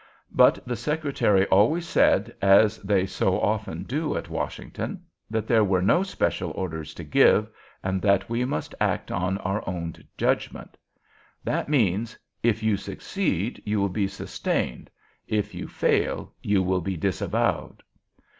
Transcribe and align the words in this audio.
But 0.31 0.65
the 0.67 0.75
Secretary 0.75 1.45
always 1.49 1.87
said, 1.87 2.35
as 2.41 2.79
they 2.79 3.05
so 3.05 3.39
often 3.39 3.83
do 3.83 4.17
at 4.17 4.31
Washington, 4.31 5.03
that 5.29 5.45
there 5.45 5.63
were 5.63 5.83
no 5.83 6.01
special 6.01 6.49
orders 6.55 6.95
to 6.95 7.03
give, 7.03 7.47
and 7.83 8.01
that 8.01 8.27
we 8.27 8.43
must 8.43 8.73
act 8.81 9.11
on 9.11 9.37
our 9.37 9.63
own 9.69 9.93
judgment. 10.17 10.75
That 11.43 11.69
means, 11.69 12.17
"If 12.41 12.63
you 12.63 12.77
succeed, 12.77 13.61
you 13.63 13.79
will 13.79 13.89
be 13.93 14.07
sustained; 14.07 14.89
if 15.27 15.53
you 15.53 15.67
fail, 15.67 16.33
you 16.41 16.63
will 16.63 16.81
be 16.81 16.97
disavowed." 16.97 17.83